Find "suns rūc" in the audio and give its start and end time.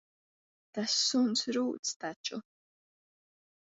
1.03-1.95